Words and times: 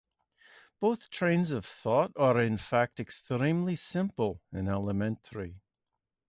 Both 0.79 1.11
trains 1.11 1.51
of 1.51 1.63
thought 1.63 2.11
are 2.15 2.41
in 2.41 2.57
fact 2.57 2.99
extremely 2.99 3.75
simple 3.75 4.41
and 4.51 4.67
elementary. 4.67 5.61